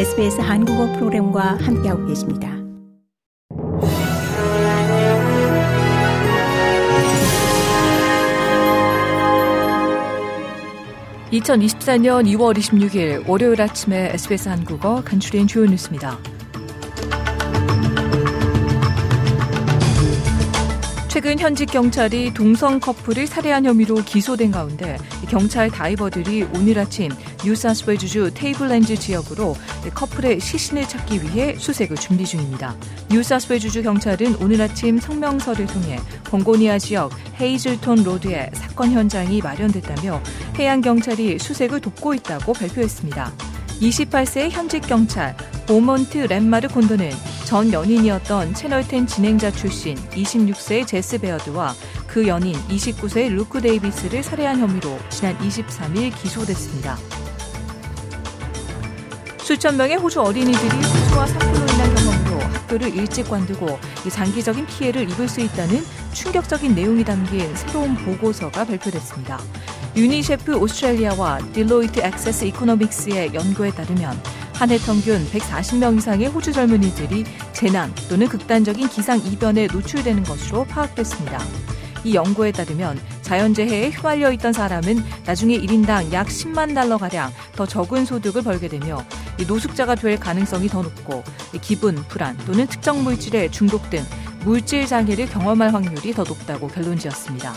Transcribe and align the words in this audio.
SBS 0.00 0.40
한국어 0.40 0.90
프로그램과 0.94 1.58
함께하고 1.60 2.06
계십니다. 2.06 2.48
(2024년 11.30 12.24
2월 12.34 12.56
26일) 12.56 13.28
월요일 13.28 13.60
아침에 13.60 14.12
SBS 14.14 14.48
한국어 14.48 15.02
간추린 15.04 15.46
주요 15.46 15.66
뉴스입니다. 15.66 16.16
최근 21.22 21.38
현직 21.38 21.66
경찰이 21.66 22.32
동성 22.32 22.80
커플을 22.80 23.26
살해한 23.26 23.66
혐의로 23.66 23.96
기소된 23.96 24.50
가운데 24.50 24.96
경찰 25.28 25.68
다이버들이 25.68 26.44
오늘 26.54 26.78
아침 26.78 27.10
뉴사우스웨일즈주 27.44 28.30
테이블랜드 28.32 28.96
지역으로 28.96 29.54
커플의 29.92 30.40
시신을 30.40 30.88
찾기 30.88 31.22
위해 31.22 31.54
수색을 31.58 31.98
준비 31.98 32.24
중입니다. 32.24 32.74
뉴사우스웨일즈주 33.10 33.82
경찰은 33.82 34.36
오늘 34.36 34.62
아침 34.62 34.98
성명서를 34.98 35.66
통해 35.66 35.98
봉고니아 36.24 36.78
지역 36.78 37.12
헤이즐톤 37.38 38.02
로드에 38.02 38.48
사건 38.54 38.90
현장이 38.92 39.42
마련됐다며 39.42 40.22
해양 40.58 40.80
경찰이 40.80 41.38
수색을 41.38 41.82
돕고 41.82 42.14
있다고 42.14 42.54
발표했습니다. 42.54 43.30
28세 43.82 44.48
현직 44.48 44.86
경찰 44.86 45.36
보몬트 45.68 46.16
라마르 46.16 46.68
콘돈는 46.68 47.10
전 47.50 47.72
연인이었던 47.72 48.54
채널10 48.54 49.08
진행자 49.08 49.50
출신 49.50 49.96
26세의 49.96 50.86
제스 50.86 51.18
베어드와 51.18 51.74
그 52.06 52.28
연인 52.28 52.54
29세의 52.68 53.30
루크 53.30 53.60
데이비스를 53.60 54.22
살해한 54.22 54.60
혐의로 54.60 54.96
지난 55.08 55.36
23일 55.38 56.16
기소됐습니다. 56.16 56.96
수천 59.38 59.76
명의 59.76 59.96
호주 59.96 60.20
어린이들이 60.20 60.68
홍수와 60.68 61.26
사고로 61.26 61.58
인한 61.74 61.94
경험으로 61.96 62.38
학교를 62.38 62.94
일찍 62.94 63.28
관두고 63.28 63.80
장기적인 64.08 64.66
피해를 64.66 65.10
입을 65.10 65.28
수 65.28 65.40
있다는 65.40 65.84
충격적인 66.12 66.76
내용이 66.76 67.02
담긴 67.02 67.52
새로운 67.56 67.96
보고서가 67.96 68.64
발표됐습니다. 68.64 69.40
유니세프 69.96 70.54
오스트레일리아와 70.54 71.40
딜로이트 71.52 71.98
액세스 71.98 72.44
이코노믹스의 72.44 73.34
연구에 73.34 73.72
따르면 73.72 74.22
한 74.60 74.70
해 74.70 74.76
평균 74.76 75.26
140명 75.30 75.96
이상의 75.96 76.26
호주 76.26 76.52
젊은이들이 76.52 77.24
재난 77.54 77.94
또는 78.10 78.28
극단적인 78.28 78.90
기상 78.90 79.18
이변에 79.18 79.68
노출되는 79.68 80.22
것으로 80.22 80.64
파악됐습니다. 80.64 81.42
이 82.04 82.14
연구에 82.14 82.52
따르면 82.52 83.00
자연재해에 83.22 83.88
휘말려 83.88 84.30
있던 84.32 84.52
사람은 84.52 85.02
나중에 85.24 85.58
1인당 85.58 86.12
약 86.12 86.26
10만 86.26 86.74
달러가량 86.74 87.32
더 87.56 87.64
적은 87.64 88.04
소득을 88.04 88.42
벌게 88.42 88.68
되며 88.68 89.02
노숙자가 89.48 89.94
될 89.94 90.20
가능성이 90.20 90.68
더 90.68 90.82
높고 90.82 91.24
기분, 91.62 91.94
불안 91.94 92.36
또는 92.44 92.66
특정 92.66 93.02
물질에 93.02 93.50
중독 93.50 93.88
등 93.88 94.04
물질 94.44 94.86
장애를 94.86 95.30
경험할 95.30 95.72
확률이 95.72 96.12
더 96.12 96.22
높다고 96.22 96.68
결론 96.68 96.98
지었습니다. 96.98 97.54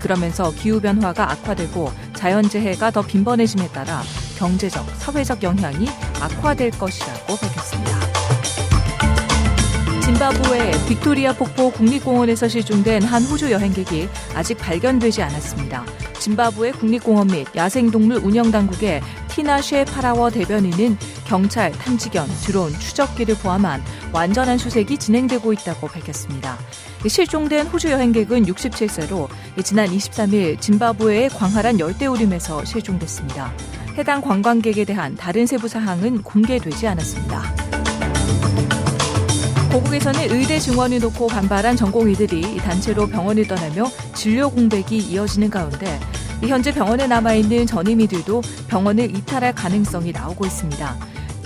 그러면서 0.00 0.50
기후변화가 0.50 1.30
악화되고 1.30 1.92
자연재해가 2.14 2.90
더 2.90 3.02
빈번해짐에 3.02 3.68
따라 3.68 4.02
경제적, 4.40 4.88
사회적 4.96 5.42
영향이 5.42 5.86
악화될 6.18 6.70
것이라고 6.70 7.36
밝혔습니다. 7.36 8.00
짐바브웨 10.02 10.72
빅토리아 10.88 11.34
폭포 11.34 11.70
국립공원에서 11.70 12.48
실종된 12.48 13.02
한 13.02 13.22
호주 13.24 13.52
여행객이 13.52 14.08
아직 14.34 14.56
발견되지 14.56 15.22
않았습니다. 15.22 15.84
짐바브웨 16.18 16.72
국립공원 16.72 17.26
및 17.26 17.46
야생동물 17.54 18.16
운영당국의 18.16 19.02
티나쉐 19.28 19.84
파라워 19.84 20.30
대변인은 20.30 20.96
경찰, 21.26 21.70
탐지견, 21.72 22.26
드론, 22.42 22.72
추적기를 22.72 23.36
포함한 23.36 23.82
완전한 24.12 24.56
수색이 24.56 24.96
진행되고 24.96 25.52
있다고 25.52 25.86
밝혔습니다. 25.86 26.56
실종된 27.06 27.66
호주 27.66 27.90
여행객은 27.90 28.46
67세로 28.46 29.28
지난 29.62 29.88
23일 29.88 30.60
짐바브웨의 30.60 31.28
광활한 31.28 31.78
열대우림에서 31.78 32.64
실종됐습니다. 32.64 33.52
해당 33.98 34.20
관광객에 34.20 34.84
대한 34.84 35.14
다른 35.16 35.46
세부 35.46 35.68
사항은 35.68 36.22
공개되지 36.22 36.86
않았습니다. 36.88 37.42
고국에서는 39.72 40.30
의대 40.30 40.58
증원을 40.58 41.00
놓고 41.00 41.28
반발한 41.28 41.76
전공의들이 41.76 42.58
단체로 42.58 43.06
병원을 43.06 43.46
떠나며 43.46 43.84
진료 44.14 44.50
공백이 44.50 44.98
이어지는 44.98 45.50
가운데 45.50 45.98
현재 46.40 46.72
병원에 46.72 47.06
남아있는 47.06 47.66
전임의들도 47.66 48.42
병원을 48.68 49.14
이탈할 49.14 49.54
가능성이 49.54 50.12
나오고 50.12 50.46
있습니다. 50.46 50.96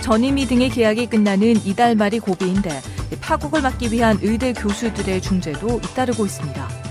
전임의 0.01 0.45
등의 0.45 0.69
계약이 0.69 1.07
끝나는 1.07 1.55
이달 1.65 1.95
말이 1.95 2.19
고비인데 2.19 2.81
파국을 3.21 3.61
막기 3.61 3.91
위한 3.91 4.17
의대 4.21 4.53
교수들의 4.53 5.21
중재도 5.21 5.79
잇따르고 5.83 6.25
있습니다. 6.25 6.84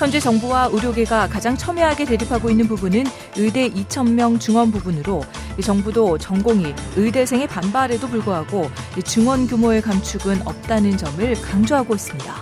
현재 0.00 0.18
정부와 0.18 0.70
의료계가 0.72 1.28
가장 1.28 1.58
첨예하게 1.58 2.06
대립하고 2.06 2.48
있는 2.48 2.66
부분은 2.66 3.04
의대 3.36 3.68
2,000명 3.68 4.40
증원 4.40 4.72
부분으로 4.72 5.22
정부도 5.62 6.16
전공이 6.16 6.72
의대생의 6.96 7.46
반발에도 7.46 8.08
불구하고 8.08 8.70
증원 9.04 9.46
규모의 9.46 9.82
감축은 9.82 10.46
없다는 10.46 10.96
점을 10.96 11.34
강조하고 11.42 11.94
있습니다. 11.94 12.34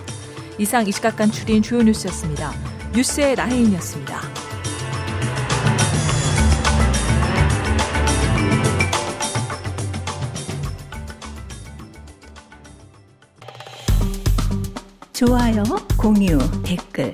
이상 0.57 0.87
이 0.87 0.91
시각 0.93 1.17
간출인 1.17 1.61
주요 1.61 1.83
뉴스였습니다. 1.83 2.53
뉴스의 2.95 3.35
라인이었습니다. 3.35 4.21
좋아요, 15.11 15.63
공유, 15.97 16.37
댓글 16.63 17.13